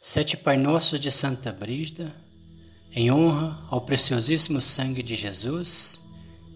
Sete 0.00 0.36
Pai 0.36 0.56
Nossos 0.56 1.00
de 1.00 1.10
Santa 1.10 1.50
Brígida, 1.50 2.14
em 2.92 3.10
honra 3.10 3.60
ao 3.68 3.80
preciosíssimo 3.80 4.62
sangue 4.62 5.02
de 5.02 5.16
Jesus 5.16 6.00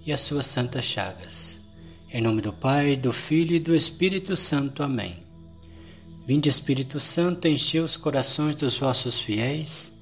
e 0.06 0.12
às 0.12 0.20
suas 0.20 0.46
santas 0.46 0.84
chagas. 0.84 1.60
Em 2.08 2.22
nome 2.22 2.40
do 2.40 2.52
Pai, 2.52 2.94
do 2.94 3.12
Filho 3.12 3.56
e 3.56 3.58
do 3.58 3.74
Espírito 3.74 4.36
Santo. 4.36 4.80
Amém. 4.80 5.24
Vinde, 6.24 6.48
Espírito 6.48 7.00
Santo, 7.00 7.48
enchei 7.48 7.80
os 7.80 7.96
corações 7.96 8.54
dos 8.54 8.78
vossos 8.78 9.18
fiéis 9.18 9.92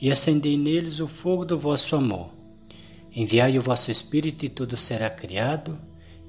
e 0.00 0.08
acendei 0.08 0.56
neles 0.56 1.00
o 1.00 1.08
fogo 1.08 1.44
do 1.44 1.58
vosso 1.58 1.96
amor. 1.96 2.30
Enviai 3.12 3.58
o 3.58 3.62
vosso 3.62 3.90
Espírito 3.90 4.46
e 4.46 4.48
tudo 4.48 4.76
será 4.76 5.10
criado 5.10 5.76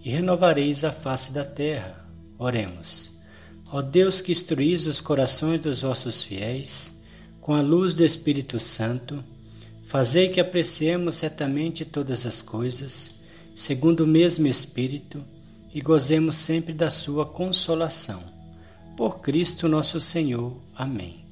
e 0.04 0.09
renovareis 0.09 0.84
a 0.84 0.91
face 0.91 1.32
da 1.32 1.45
terra. 1.45 2.04
Oremos. 2.39 3.14
Ó 3.78 3.82
Deus 3.82 4.21
que 4.21 4.32
instruís 4.32 4.86
os 4.86 5.02
corações 5.02 5.60
dos 5.60 5.82
vossos 5.82 6.21
fiéis, 6.21 6.98
com 7.42 7.54
a 7.54 7.60
luz 7.60 7.94
do 7.94 8.05
Espírito 8.05 8.57
Santo, 8.57 9.21
fazei 9.83 10.29
que 10.29 10.39
apreciemos 10.39 11.18
certamente 11.18 11.83
todas 11.83 12.25
as 12.25 12.42
coisas, 12.42 13.16
segundo 13.54 14.06
o 14.06 14.07
mesmo 14.07 14.47
Espírito, 14.47 15.21
e 15.74 15.82
gozemos 15.82 16.38
sempre 16.38 16.74
da 16.74 16.89
sua 16.89 17.25
consolação. 17.25 18.24
Por 18.96 19.19
Cristo 19.19 19.68
nosso 19.68 20.00
Senhor. 20.00 20.55
Amém. 20.74 21.25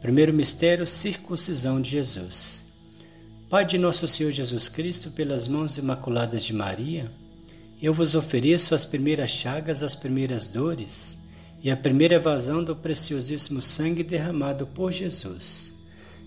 Primeiro 0.00 0.32
mistério, 0.34 0.84
circuncisão 0.88 1.80
de 1.80 1.88
Jesus. 1.90 2.64
Pai 3.48 3.64
de 3.64 3.78
nosso 3.78 4.08
Senhor 4.08 4.32
Jesus 4.32 4.68
Cristo, 4.68 5.12
pelas 5.12 5.46
mãos 5.46 5.78
imaculadas 5.78 6.42
de 6.42 6.52
Maria, 6.52 7.12
eu 7.80 7.94
vos 7.94 8.16
ofereço 8.16 8.74
as 8.74 8.84
primeiras 8.84 9.30
chagas, 9.30 9.84
as 9.84 9.94
primeiras 9.94 10.48
dores, 10.48 11.22
e 11.64 11.70
a 11.70 11.76
primeira 11.76 12.16
evasão 12.16 12.62
do 12.62 12.76
preciosíssimo 12.76 13.62
sangue 13.62 14.02
derramado 14.02 14.66
por 14.66 14.92
Jesus, 14.92 15.74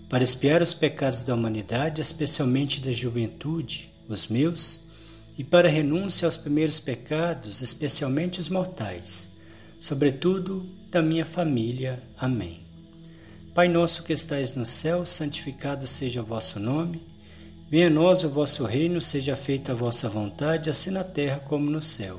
para 0.08 0.24
expiar 0.24 0.60
os 0.60 0.74
pecados 0.74 1.22
da 1.22 1.32
humanidade, 1.32 2.00
especialmente 2.00 2.80
da 2.80 2.90
juventude, 2.90 3.88
os 4.08 4.26
meus, 4.26 4.88
e 5.38 5.44
para 5.44 5.68
renúncia 5.68 6.26
aos 6.26 6.36
primeiros 6.36 6.80
pecados, 6.80 7.62
especialmente 7.62 8.40
os 8.40 8.48
mortais, 8.48 9.30
sobretudo 9.78 10.68
da 10.90 11.00
minha 11.00 11.24
família. 11.24 12.02
Amém. 12.18 12.62
Pai 13.54 13.68
nosso 13.68 14.02
que 14.02 14.12
estais 14.12 14.56
no 14.56 14.66
céu, 14.66 15.06
santificado 15.06 15.86
seja 15.86 16.20
o 16.20 16.24
vosso 16.24 16.58
nome. 16.58 17.00
Venha 17.70 17.86
a 17.86 17.90
nós 17.90 18.24
o 18.24 18.28
vosso 18.28 18.64
reino, 18.64 19.00
seja 19.00 19.36
feita 19.36 19.70
a 19.70 19.76
vossa 19.76 20.08
vontade, 20.08 20.68
assim 20.68 20.90
na 20.90 21.04
terra 21.04 21.38
como 21.38 21.70
no 21.70 21.80
céu. 21.80 22.18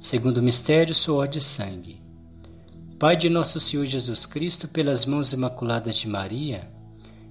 Segundo 0.00 0.42
mistério, 0.42 0.94
suor 0.94 1.26
de 1.26 1.40
sangue. 1.40 2.02
Pai 2.98 3.16
de 3.16 3.28
nosso 3.28 3.58
Senhor 3.58 3.86
Jesus 3.86 4.26
Cristo, 4.26 4.68
pelas 4.68 5.04
mãos 5.04 5.32
imaculadas 5.32 5.96
de 5.96 6.06
Maria, 6.06 6.70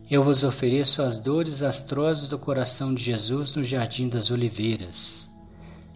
eu 0.09 0.23
vos 0.23 0.43
ofereço 0.43 1.01
as 1.01 1.19
dores 1.19 1.63
astrosas 1.63 2.27
do 2.27 2.37
coração 2.37 2.93
de 2.93 3.03
Jesus 3.03 3.55
no 3.55 3.63
jardim 3.63 4.07
das 4.07 4.29
oliveiras, 4.29 5.29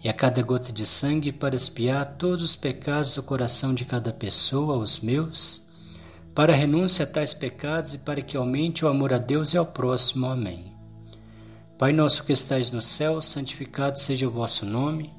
e 0.04 0.10
a 0.10 0.14
cada 0.14 0.42
gota 0.42 0.72
de 0.72 0.86
sangue 0.86 1.32
para 1.32 1.56
espiar 1.56 2.18
todos 2.18 2.44
os 2.44 2.56
pecados 2.56 3.14
do 3.16 3.24
coração 3.24 3.74
de 3.74 3.84
cada 3.84 4.14
pessoa, 4.14 4.78
os 4.78 5.00
meus, 5.00 5.68
para 6.34 6.56
renúncia 6.56 7.04
a 7.04 7.08
tais 7.08 7.34
pecados 7.34 7.94
e 7.96 7.98
para 7.98 8.22
que 8.22 8.38
aumente 8.38 8.86
o 8.86 8.88
amor 8.88 9.14
a 9.14 9.18
Deus 9.18 9.54
e 9.54 9.58
ao 9.58 9.66
próximo. 9.66 10.28
Amém. 10.28 10.74
Pai 11.78 11.92
nosso 11.92 12.24
que 12.24 12.32
estais 12.32 12.72
no 12.72 12.82
céu, 12.82 13.22
santificado 13.22 14.00
seja 14.00 14.28
o 14.28 14.32
vosso 14.32 14.66
nome. 14.66 15.19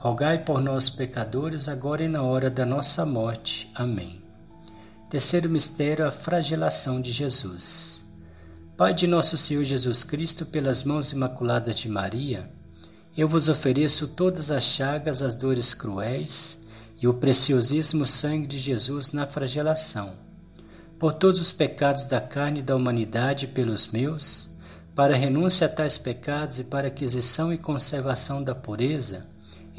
rogai 0.00 0.38
por 0.38 0.62
nós, 0.62 0.88
pecadores, 0.88 1.68
agora 1.68 2.02
e 2.02 2.08
na 2.08 2.22
hora 2.22 2.48
da 2.48 2.64
nossa 2.64 3.04
morte. 3.04 3.70
Amém. 3.74 4.22
Terceiro 5.10 5.46
mistério, 5.50 6.06
a 6.06 6.10
flagelação 6.10 7.02
de 7.02 7.12
Jesus. 7.12 8.02
Pai 8.78 8.94
de 8.94 9.06
nosso 9.06 9.36
Senhor 9.36 9.62
Jesus 9.62 10.02
Cristo, 10.02 10.46
pelas 10.46 10.84
mãos 10.84 11.12
imaculadas 11.12 11.74
de 11.74 11.86
Maria, 11.86 12.50
eu 13.14 13.28
vos 13.28 13.46
ofereço 13.46 14.08
todas 14.08 14.50
as 14.50 14.64
chagas, 14.64 15.20
as 15.20 15.34
dores 15.34 15.74
cruéis 15.74 16.66
e 16.98 17.06
o 17.06 17.12
preciosíssimo 17.12 18.06
sangue 18.06 18.46
de 18.46 18.58
Jesus 18.58 19.12
na 19.12 19.26
flagelação, 19.26 20.14
por 20.98 21.12
todos 21.12 21.38
os 21.38 21.52
pecados 21.52 22.06
da 22.06 22.22
carne 22.22 22.60
e 22.60 22.62
da 22.62 22.74
humanidade 22.74 23.46
pelos 23.46 23.88
meus, 23.88 24.48
para 24.94 25.14
renúncia 25.14 25.66
a 25.66 25.70
tais 25.70 25.98
pecados 25.98 26.58
e 26.58 26.64
para 26.64 26.88
aquisição 26.88 27.52
e 27.52 27.58
conservação 27.58 28.42
da 28.42 28.54
pureza, 28.54 29.28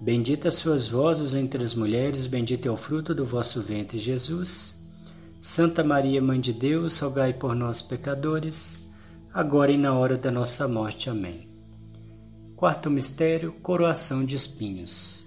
Bendita 0.00 0.50
sois 0.50 0.86
vós 0.86 1.32
entre 1.32 1.64
as 1.64 1.74
mulheres, 1.74 2.26
bendito 2.26 2.68
é 2.68 2.70
o 2.70 2.76
fruto 2.76 3.14
do 3.14 3.24
vosso 3.24 3.62
ventre, 3.62 3.98
Jesus. 3.98 4.86
Santa 5.40 5.82
Maria, 5.82 6.20
Mãe 6.20 6.38
de 6.38 6.52
Deus, 6.52 6.98
rogai 6.98 7.32
por 7.32 7.56
nós, 7.56 7.80
pecadores, 7.80 8.78
agora 9.32 9.72
e 9.72 9.78
na 9.78 9.94
hora 9.94 10.16
da 10.18 10.30
nossa 10.30 10.68
morte. 10.68 11.08
Amém. 11.08 11.48
Quarto 12.54 12.90
mistério, 12.90 13.52
coroação 13.62 14.24
de 14.24 14.36
espinhos. 14.36 15.24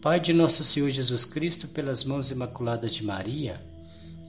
Pai 0.00 0.20
de 0.20 0.32
nosso 0.32 0.62
Senhor 0.62 0.88
Jesus 0.88 1.24
Cristo, 1.24 1.66
pelas 1.68 2.04
mãos 2.04 2.30
imaculadas 2.30 2.94
de 2.94 3.04
Maria, 3.04 3.60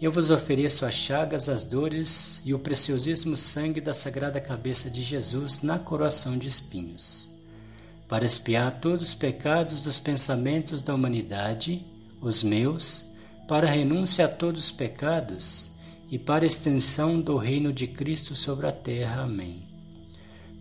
eu 0.01 0.11
vos 0.11 0.31
ofereço 0.31 0.88
as 0.88 0.95
chagas, 0.95 1.47
as 1.47 1.63
dores 1.63 2.41
e 2.44 2.53
o 2.53 2.59
preciosíssimo 2.59 3.38
sangue 3.38 3.79
da 3.79 3.94
sagrada 3.94 4.41
cabeça 4.41 4.89
de 4.89 5.03
Jesus 5.03 5.62
na 5.62 5.77
coroação 5.77 6.35
de 6.35 6.47
espinhos 6.47 7.37
para 8.07 8.25
expiar 8.25 8.80
todos 8.80 9.09
os 9.09 9.15
pecados 9.15 9.81
dos 9.81 10.00
pensamentos 10.00 10.81
da 10.81 10.95
humanidade, 10.95 11.86
os 12.21 12.42
meus, 12.42 13.06
para 13.48 13.68
renúncia 13.68 14.25
a 14.25 14.30
todos 14.30 14.65
os 14.65 14.71
pecados 14.71 15.71
e 16.09 16.18
para 16.18 16.45
extensão 16.45 17.19
do 17.19 17.36
reino 17.36 17.74
de 17.74 17.86
Cristo 17.86 18.33
sobre 18.33 18.68
a 18.68 18.71
terra. 18.71 19.24
Amém. 19.24 19.63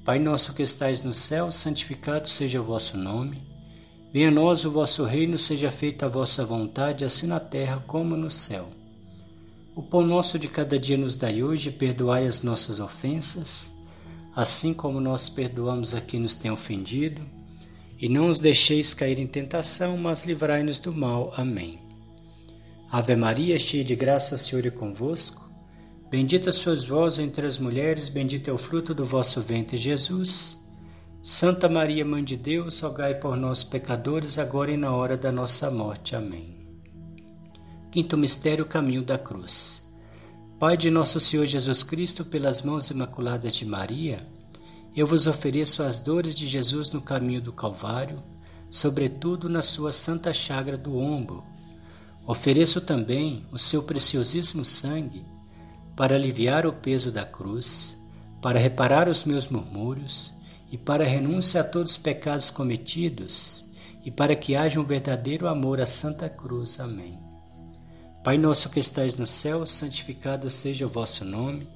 Pai 0.05 0.19
nosso 0.19 0.55
que 0.55 0.63
estais 0.63 1.03
no 1.03 1.15
céu, 1.15 1.51
santificado 1.53 2.29
seja 2.29 2.61
o 2.61 2.65
vosso 2.65 2.97
nome. 2.97 3.43
Venha 4.13 4.29
a 4.29 4.33
nós 4.33 4.65
o 4.65 4.71
vosso 4.71 5.05
reino, 5.05 5.39
seja 5.39 5.71
feita 5.71 6.07
a 6.07 6.09
vossa 6.09 6.45
vontade, 6.45 7.05
assim 7.05 7.27
na 7.27 7.41
terra 7.41 7.83
como 7.87 8.17
no 8.17 8.31
céu. 8.31 8.69
O 9.75 9.83
pão 9.83 10.03
nosso 10.03 10.39
de 10.39 10.49
cada 10.49 10.79
dia 10.79 10.97
nos 10.97 11.17
dai 11.17 11.43
hoje, 11.43 11.71
perdoai 11.71 12.27
as 12.27 12.43
nossas 12.43 12.81
ofensas, 12.81 13.77
assim 14.35 14.73
como 14.73 15.01
nós 15.01 15.29
perdoamos 15.29 15.95
a 15.95 16.01
quem 16.01 16.21
nos 16.21 16.35
tem 16.35 16.51
ofendido 16.51 17.36
e 17.99 18.09
não 18.09 18.29
os 18.29 18.41
deixeis 18.41 18.93
cair 18.93 19.19
em 19.19 19.27
tentação, 19.27 19.97
mas 19.97 20.27
livrai-nos 20.27 20.79
do 20.79 20.93
mal. 20.93 21.33
Amém. 21.37 21.81
Ave 22.91 23.17
Maria, 23.17 23.59
cheia 23.59 23.83
de 23.85 23.97
graça, 23.97 24.35
o 24.35 24.39
Senhor 24.39 24.67
é 24.67 24.71
convosco. 24.71 25.51
Bendita 26.11 26.53
sois 26.53 26.85
vós 26.85 27.19
entre 27.19 27.47
as 27.47 27.59
mulheres, 27.59 28.09
bendito 28.09 28.49
é 28.49 28.53
o 28.53 28.59
fruto 28.59 28.95
do 28.95 29.05
vosso 29.05 29.41
ventre, 29.41 29.77
Jesus. 29.77 30.59
Santa 31.23 31.69
Maria, 31.69 32.05
Mãe 32.05 32.23
de 32.23 32.37
Deus, 32.37 32.79
rogai 32.81 33.15
por 33.17 33.37
nós, 33.37 33.65
pecadores, 33.65 34.39
agora 34.39 34.71
e 34.71 34.77
na 34.77 34.93
hora 34.93 35.17
da 35.17 35.33
nossa 35.33 35.71
morte. 35.71 36.15
Amém. 36.15 36.57
Quinto 37.91 38.17
mistério, 38.17 38.65
o 38.65 38.69
caminho 38.69 39.03
da 39.03 39.19
cruz. 39.19 39.85
Pai 40.61 40.77
de 40.77 40.91
nosso 40.91 41.19
Senhor 41.19 41.45
Jesus 41.45 41.83
Cristo, 41.83 42.25
pelas 42.25 42.63
mãos 42.63 42.89
imaculadas 42.91 43.55
de 43.57 43.67
Maria, 43.67 44.25
eu 44.97 45.07
vos 45.07 45.27
ofereço 45.27 45.83
as 45.83 45.99
dores 45.99 46.35
de 46.35 46.49
Jesus 46.49 46.91
no 46.91 47.03
caminho 47.03 47.43
do 47.43 47.53
Calvário, 47.53 48.23
sobretudo 48.71 49.47
na 49.47 49.61
sua 49.61 49.93
santa 49.93 50.33
chaga 50.33 50.75
do 50.75 50.97
ombro. 50.97 51.45
Ofereço 52.27 52.81
também 52.81 53.47
o 53.53 53.59
seu 53.59 53.83
preciosíssimo 53.83 54.65
sangue 54.65 55.23
para 55.95 56.17
aliviar 56.17 56.67
o 56.67 56.73
peso 56.73 57.13
da 57.13 57.27
cruz, 57.27 57.95
para 58.41 58.59
reparar 58.59 59.07
os 59.07 59.25
meus 59.25 59.49
murmúrios 59.49 60.33
e 60.73 60.79
para 60.79 61.05
renúncia 61.05 61.61
a 61.61 61.65
todos 61.65 61.93
os 61.93 61.99
pecados 61.99 62.51
cometidos 62.51 63.69
e 64.03 64.11
para 64.11 64.35
que 64.35 64.57
haja 64.57 64.81
um 64.81 64.85
verdadeiro 64.85 65.47
amor 65.47 65.79
à 65.79 65.87
Santa 65.87 66.29
Cruz. 66.29 66.81
Amém. 66.81 67.19
Pai 68.25 68.39
nosso 68.39 68.71
que 68.71 68.81
estais 68.81 69.15
no 69.17 69.27
céu, 69.27 69.67
santificado 69.67 70.49
seja 70.49 70.87
o 70.87 70.89
vosso 70.89 71.25
nome. 71.25 71.76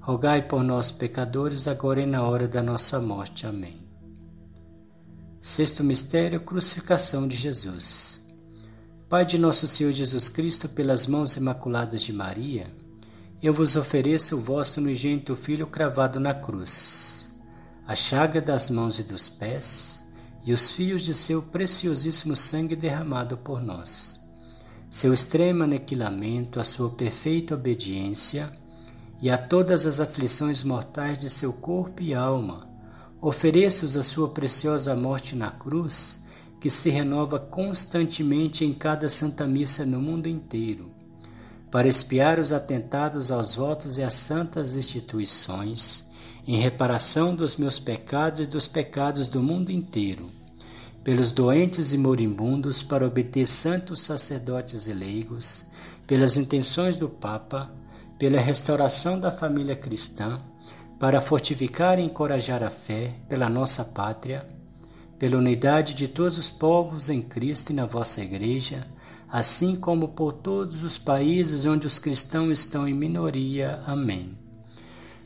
rogai 0.00 0.48
por 0.48 0.64
nós, 0.64 0.90
pecadores, 0.90 1.68
agora 1.68 2.00
e 2.00 2.06
na 2.06 2.22
hora 2.22 2.48
da 2.48 2.62
nossa 2.62 2.98
morte. 2.98 3.46
Amém. 3.46 3.88
Sexto 5.40 5.84
mistério, 5.84 6.40
crucificação 6.40 7.28
de 7.28 7.36
Jesus. 7.36 8.26
Pai 9.08 9.24
de 9.24 9.38
nosso 9.38 9.68
Senhor 9.68 9.92
Jesus 9.92 10.28
Cristo, 10.28 10.68
pelas 10.68 11.06
mãos 11.06 11.36
imaculadas 11.36 12.02
de 12.02 12.12
Maria, 12.12 12.70
eu 13.42 13.52
vos 13.52 13.76
ofereço 13.76 14.36
o 14.36 14.40
vosso 14.40 14.80
unigênito 14.80 15.34
Filho 15.34 15.66
cravado 15.66 16.20
na 16.20 16.32
cruz, 16.32 17.34
a 17.86 17.94
chaga 17.94 18.40
das 18.40 18.70
mãos 18.70 18.98
e 18.98 19.02
dos 19.02 19.28
pés, 19.28 20.02
e 20.44 20.52
os 20.52 20.70
fios 20.70 21.02
de 21.02 21.14
seu 21.14 21.42
preciosíssimo 21.42 22.36
sangue 22.36 22.76
derramado 22.76 23.36
por 23.36 23.60
nós. 23.60 24.20
Seu 24.90 25.12
extremo 25.12 25.64
aniquilamento, 25.64 26.58
a 26.58 26.64
sua 26.64 26.90
perfeita 26.90 27.54
obediência 27.54 28.50
e 29.20 29.28
a 29.30 29.36
todas 29.36 29.86
as 29.86 30.00
aflições 30.00 30.62
mortais 30.62 31.18
de 31.18 31.28
seu 31.28 31.52
corpo 31.52 32.02
e 32.02 32.14
alma, 32.14 32.68
ofereço-os 33.20 33.96
a 33.96 34.02
sua 34.02 34.28
preciosa 34.30 34.94
morte 34.94 35.36
na 35.36 35.50
cruz, 35.50 36.24
que 36.60 36.70
se 36.70 36.90
renova 36.90 37.38
constantemente 37.38 38.64
em 38.64 38.72
cada 38.72 39.08
Santa 39.08 39.46
Missa 39.46 39.84
no 39.84 40.00
mundo 40.00 40.28
inteiro 40.28 41.00
para 41.70 41.86
espiar 41.86 42.38
os 42.38 42.52
atentados 42.52 43.30
aos 43.30 43.54
votos 43.54 43.96
e 43.96 44.02
às 44.02 44.14
santas 44.14 44.74
instituições, 44.74 46.10
em 46.46 46.56
reparação 46.56 47.34
dos 47.34 47.56
meus 47.56 47.78
pecados 47.78 48.40
e 48.40 48.46
dos 48.46 48.66
pecados 48.66 49.28
do 49.28 49.40
mundo 49.40 49.70
inteiro, 49.70 50.28
pelos 51.04 51.30
doentes 51.30 51.92
e 51.92 51.98
moribundos, 51.98 52.82
para 52.82 53.06
obter 53.06 53.46
santos 53.46 54.00
sacerdotes 54.00 54.88
e 54.88 54.92
leigos, 54.92 55.64
pelas 56.06 56.36
intenções 56.36 56.96
do 56.96 57.08
Papa, 57.08 57.70
pela 58.20 58.38
restauração 58.38 59.18
da 59.18 59.32
família 59.32 59.74
cristã, 59.74 60.38
para 60.98 61.22
fortificar 61.22 61.98
e 61.98 62.02
encorajar 62.02 62.62
a 62.62 62.68
fé 62.68 63.14
pela 63.26 63.48
nossa 63.48 63.82
pátria, 63.82 64.46
pela 65.18 65.38
unidade 65.38 65.94
de 65.94 66.06
todos 66.06 66.36
os 66.36 66.50
povos 66.50 67.08
em 67.08 67.22
Cristo 67.22 67.72
e 67.72 67.74
na 67.74 67.86
vossa 67.86 68.20
Igreja, 68.20 68.86
assim 69.26 69.74
como 69.74 70.08
por 70.08 70.34
todos 70.34 70.82
os 70.82 70.98
países 70.98 71.64
onde 71.64 71.86
os 71.86 71.98
cristãos 71.98 72.60
estão 72.60 72.86
em 72.86 72.92
minoria. 72.92 73.82
Amém. 73.86 74.36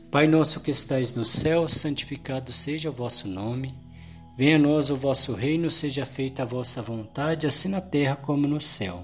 Pai 0.09 0.25
nosso 0.25 0.61
que 0.61 0.71
estais 0.71 1.13
no 1.13 1.25
céu, 1.25 1.67
santificado 1.67 2.53
seja 2.53 2.89
o 2.89 2.93
vosso 2.93 3.27
nome. 3.27 3.77
Venha 4.37 4.55
a 4.55 4.59
nós 4.59 4.89
o 4.89 4.95
vosso 4.95 5.33
reino, 5.33 5.69
seja 5.69 6.05
feita 6.05 6.43
a 6.43 6.45
vossa 6.45 6.81
vontade, 6.81 7.45
assim 7.45 7.67
na 7.67 7.81
terra 7.81 8.15
como 8.15 8.47
no 8.47 8.61
céu. 8.61 9.03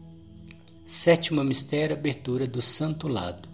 Sétimo 0.93 1.41
mistério, 1.41 1.95
abertura 1.95 2.45
do 2.45 2.61
Santo 2.61 3.07
Lado. 3.07 3.47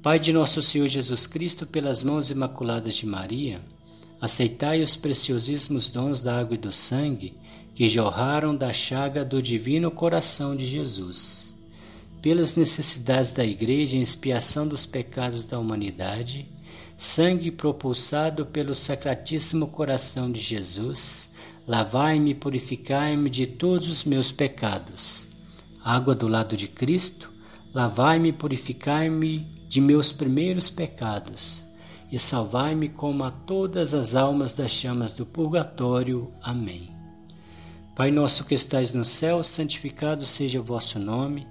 Pai 0.00 0.16
de 0.16 0.32
nosso 0.32 0.62
Senhor 0.62 0.86
Jesus 0.86 1.26
Cristo, 1.26 1.66
pelas 1.66 2.04
mãos 2.04 2.30
imaculadas 2.30 2.94
de 2.94 3.04
Maria, 3.04 3.60
aceitai 4.20 4.80
os 4.80 4.94
preciosíssimos 4.94 5.90
dons 5.90 6.22
da 6.22 6.38
água 6.38 6.54
e 6.54 6.56
do 6.56 6.72
sangue 6.72 7.34
que 7.74 7.88
jorraram 7.88 8.54
da 8.54 8.72
chaga 8.72 9.24
do 9.24 9.42
divino 9.42 9.90
coração 9.90 10.54
de 10.54 10.68
Jesus. 10.68 11.52
Pelas 12.22 12.54
necessidades 12.54 13.32
da 13.32 13.44
Igreja 13.44 13.96
em 13.96 14.00
expiação 14.00 14.68
dos 14.68 14.86
pecados 14.86 15.46
da 15.46 15.58
humanidade, 15.58 16.48
sangue 16.96 17.50
propulsado 17.50 18.46
pelo 18.46 18.72
Sacratíssimo 18.72 19.66
Coração 19.66 20.30
de 20.30 20.40
Jesus, 20.40 21.34
lavai-me 21.66 22.30
e 22.30 22.34
purificai-me 22.36 23.28
de 23.28 23.48
todos 23.48 23.88
os 23.88 24.04
meus 24.04 24.30
pecados. 24.30 25.29
Água 25.82 26.14
do 26.14 26.28
lado 26.28 26.56
de 26.56 26.68
Cristo, 26.68 27.30
lavai-me 27.72 28.28
e 28.28 28.32
purificai-me 28.32 29.46
de 29.68 29.80
meus 29.80 30.12
primeiros 30.12 30.68
pecados, 30.68 31.64
e 32.12 32.18
salvai-me 32.18 32.88
como 32.88 33.24
a 33.24 33.30
todas 33.30 33.94
as 33.94 34.14
almas 34.14 34.52
das 34.52 34.70
chamas 34.70 35.12
do 35.12 35.24
purgatório. 35.24 36.30
Amém. 36.42 36.90
Pai 37.96 38.10
nosso 38.10 38.44
que 38.44 38.54
estais 38.54 38.92
no 38.92 39.04
céu, 39.04 39.42
santificado 39.42 40.26
seja 40.26 40.60
o 40.60 40.64
vosso 40.64 40.98
nome. 40.98 41.46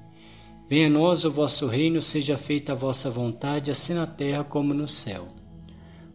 Venha 0.70 0.88
a 0.88 0.90
nós 0.90 1.24
o 1.24 1.32
vosso 1.32 1.66
reino, 1.68 2.02
seja 2.02 2.38
feita 2.38 2.74
a 2.74 2.76
vossa 2.76 3.10
vontade, 3.10 3.72
assim 3.72 3.94
na 3.94 4.06
terra 4.06 4.44
como 4.44 4.74
no 4.74 4.88
céu. 4.88 5.28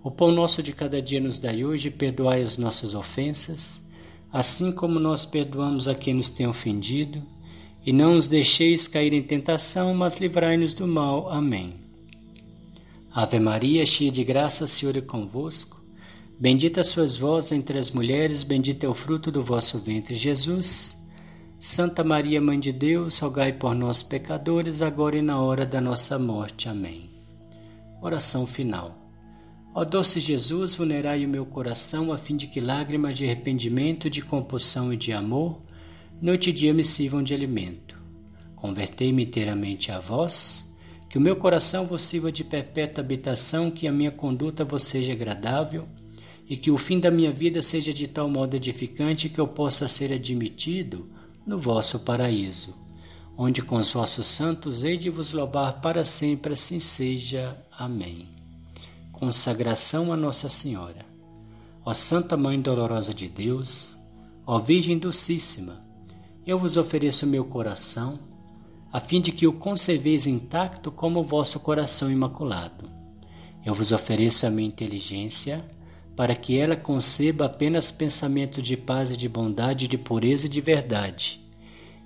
O 0.02 0.10
pão 0.10 0.30
nosso 0.30 0.62
de 0.62 0.72
cada 0.72 1.00
dia 1.00 1.20
nos 1.20 1.38
dai 1.38 1.64
hoje, 1.64 1.90
perdoai 1.90 2.42
as 2.42 2.58
nossas 2.58 2.94
ofensas, 2.94 3.80
assim 4.32 4.70
como 4.70 5.00
nós 5.00 5.24
perdoamos 5.24 5.88
a 5.88 5.94
quem 5.94 6.14
nos 6.14 6.30
tem 6.30 6.46
ofendido, 6.46 7.33
e 7.84 7.92
não 7.92 8.16
os 8.16 8.28
deixeis 8.28 8.88
cair 8.88 9.12
em 9.12 9.22
tentação, 9.22 9.94
mas 9.94 10.18
livrai-nos 10.18 10.74
do 10.74 10.86
mal. 10.86 11.30
Amém. 11.30 11.74
Ave 13.12 13.38
Maria, 13.38 13.84
cheia 13.84 14.10
de 14.10 14.24
graça, 14.24 14.66
Senhor 14.66 14.96
é 14.96 15.00
convosco. 15.00 15.82
Bendita 16.38 16.82
sois 16.82 17.16
vós 17.16 17.52
entre 17.52 17.78
as 17.78 17.90
mulheres, 17.90 18.42
bendito 18.42 18.84
é 18.84 18.88
o 18.88 18.94
fruto 18.94 19.30
do 19.30 19.42
vosso 19.42 19.78
ventre, 19.78 20.14
Jesus. 20.14 21.00
Santa 21.60 22.02
Maria, 22.02 22.40
Mãe 22.40 22.58
de 22.58 22.72
Deus, 22.72 23.18
rogai 23.20 23.52
por 23.52 23.74
nós, 23.74 24.02
pecadores, 24.02 24.82
agora 24.82 25.16
e 25.16 25.22
na 25.22 25.40
hora 25.40 25.64
da 25.64 25.80
nossa 25.80 26.18
morte. 26.18 26.68
Amém. 26.68 27.08
Oração 28.02 28.46
final. 28.46 28.98
Ó 29.72 29.84
doce 29.84 30.20
Jesus, 30.20 30.74
vulnerai 30.74 31.24
o 31.24 31.28
meu 31.28 31.46
coração, 31.46 32.12
a 32.12 32.18
fim 32.18 32.36
de 32.36 32.46
que 32.46 32.60
lágrimas 32.60 33.16
de 33.16 33.24
arrependimento, 33.24 34.10
de 34.10 34.22
compulsão 34.22 34.92
e 34.92 34.96
de 34.96 35.12
amor, 35.12 35.58
noite 36.24 36.48
e 36.48 36.52
dia 36.54 36.72
me 36.72 36.82
sirvam 36.82 37.22
de 37.22 37.34
alimento. 37.34 37.94
Convertei-me 38.56 39.24
inteiramente 39.24 39.92
a 39.92 40.00
vós, 40.00 40.74
que 41.10 41.18
o 41.18 41.20
meu 41.20 41.36
coração 41.36 41.84
vos 41.84 42.00
sirva 42.00 42.32
de 42.32 42.42
perpétua 42.42 43.04
habitação, 43.04 43.70
que 43.70 43.86
a 43.86 43.92
minha 43.92 44.10
conduta 44.10 44.64
vos 44.64 44.84
seja 44.84 45.12
agradável 45.12 45.86
e 46.48 46.56
que 46.56 46.70
o 46.70 46.78
fim 46.78 46.98
da 46.98 47.10
minha 47.10 47.30
vida 47.30 47.60
seja 47.60 47.92
de 47.92 48.08
tal 48.08 48.26
modo 48.26 48.56
edificante 48.56 49.28
que 49.28 49.38
eu 49.38 49.46
possa 49.46 49.86
ser 49.86 50.14
admitido 50.14 51.10
no 51.46 51.58
vosso 51.58 52.00
paraíso, 52.00 52.74
onde 53.36 53.60
com 53.60 53.76
os 53.76 53.92
vossos 53.92 54.26
santos 54.26 54.82
hei 54.82 54.96
de 54.96 55.10
vos 55.10 55.30
louvar 55.34 55.82
para 55.82 56.06
sempre, 56.06 56.54
assim 56.54 56.80
seja. 56.80 57.54
Amém. 57.70 58.30
consagração 59.12 60.10
a 60.10 60.16
Nossa 60.16 60.48
Senhora. 60.48 61.04
Ó 61.84 61.92
Santa 61.92 62.34
Mãe 62.34 62.58
Dolorosa 62.58 63.12
de 63.12 63.28
Deus, 63.28 63.98
ó 64.46 64.58
Virgem 64.58 64.98
Docíssima, 64.98 65.83
eu 66.46 66.58
vos 66.58 66.76
ofereço 66.76 67.26
meu 67.26 67.44
coração, 67.44 68.18
a 68.92 69.00
fim 69.00 69.20
de 69.20 69.32
que 69.32 69.46
o 69.46 69.52
conserveis 69.52 70.26
intacto 70.26 70.90
como 70.90 71.20
o 71.20 71.24
vosso 71.24 71.58
coração 71.58 72.10
imaculado. 72.10 72.88
Eu 73.64 73.74
vos 73.74 73.92
ofereço 73.92 74.46
a 74.46 74.50
minha 74.50 74.68
inteligência, 74.68 75.64
para 76.14 76.34
que 76.34 76.58
ela 76.58 76.76
conceba 76.76 77.46
apenas 77.46 77.90
pensamento 77.90 78.60
de 78.60 78.76
paz 78.76 79.10
e 79.10 79.16
de 79.16 79.28
bondade, 79.28 79.88
de 79.88 79.96
pureza 79.96 80.46
e 80.46 80.50
de 80.50 80.60
verdade. 80.60 81.40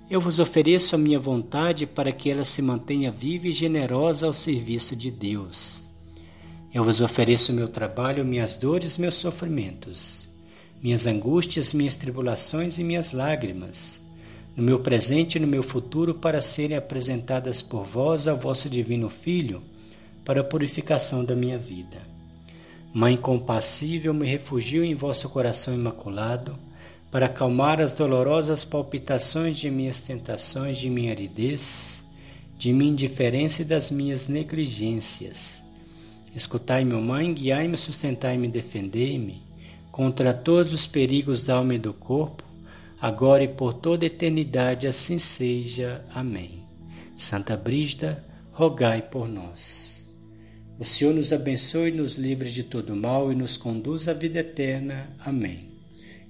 Eu 0.09 0.21
vos 0.21 0.39
ofereço 0.39 0.95
a 0.95 0.97
minha 0.97 1.19
vontade 1.19 1.85
para 1.85 2.11
que 2.11 2.31
ela 2.31 2.43
se 2.43 2.61
mantenha 2.61 3.11
viva 3.11 3.49
e 3.49 3.51
generosa 3.51 4.25
ao 4.25 4.33
serviço 4.33 4.95
de 4.95 5.11
Deus. 5.11 5.83
Eu 6.73 6.83
vos 6.83 7.01
ofereço 7.01 7.53
meu 7.53 7.67
trabalho, 7.67 8.25
minhas 8.25 8.55
dores, 8.55 8.97
meus 8.97 9.15
sofrimentos, 9.15 10.29
minhas 10.81 11.05
angústias, 11.05 11.73
minhas 11.73 11.93
tribulações 11.93 12.79
e 12.79 12.83
minhas 12.83 13.11
lágrimas, 13.11 14.01
no 14.59 14.65
meu 14.65 14.79
presente 14.79 15.37
e 15.37 15.39
no 15.39 15.47
meu 15.47 15.63
futuro, 15.63 16.13
para 16.13 16.41
serem 16.41 16.75
apresentadas 16.75 17.61
por 17.61 17.85
vós 17.85 18.27
ao 18.27 18.35
vosso 18.35 18.69
Divino 18.69 19.09
Filho, 19.09 19.63
para 20.25 20.41
a 20.41 20.43
purificação 20.43 21.23
da 21.23 21.33
minha 21.33 21.57
vida. 21.57 22.01
Mãe 22.93 23.15
compassível, 23.15 24.13
me 24.13 24.27
refugio 24.27 24.83
em 24.83 24.93
vosso 24.93 25.29
coração 25.29 25.73
imaculado, 25.73 26.59
para 27.09 27.27
acalmar 27.27 27.79
as 27.79 27.93
dolorosas 27.93 28.65
palpitações 28.65 29.55
de 29.55 29.71
minhas 29.71 30.01
tentações, 30.01 30.77
de 30.77 30.89
minha 30.89 31.11
aridez, 31.11 32.03
de 32.57 32.73
minha 32.73 32.91
indiferença 32.91 33.61
e 33.61 33.65
das 33.65 33.89
minhas 33.89 34.27
negligências. 34.27 35.63
Escutai, 36.35 36.83
meu 36.83 36.99
mãe, 36.99 37.33
guiai-me, 37.33 37.77
sustentai-me 37.77 38.49
defendei-me 38.49 39.41
contra 39.89 40.33
todos 40.33 40.73
os 40.73 40.85
perigos 40.85 41.43
da 41.43 41.55
alma 41.55 41.75
e 41.75 41.79
do 41.79 41.93
corpo, 41.93 42.48
agora 42.99 43.43
e 43.43 43.47
por 43.47 43.73
toda 43.73 44.05
eternidade, 44.05 44.87
assim 44.87 45.19
seja. 45.19 46.03
Amém. 46.13 46.67
Santa 47.15 47.57
Brígida, 47.57 48.25
rogai 48.51 49.01
por 49.01 49.27
nós. 49.27 50.09
O 50.79 50.85
Senhor 50.85 51.13
nos 51.13 51.33
abençoe, 51.33 51.91
nos 51.91 52.15
livre 52.15 52.49
de 52.49 52.63
todo 52.63 52.95
mal 52.95 53.31
e 53.31 53.35
nos 53.35 53.57
conduz 53.57 54.07
à 54.07 54.13
vida 54.13 54.39
eterna. 54.39 55.09
Amém. 55.19 55.73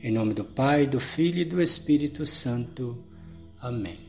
Em 0.01 0.11
nome 0.11 0.33
do 0.33 0.43
Pai, 0.43 0.87
do 0.87 0.99
Filho 0.99 1.39
e 1.39 1.45
do 1.45 1.61
Espírito 1.61 2.25
Santo. 2.25 2.97
Amém. 3.61 4.08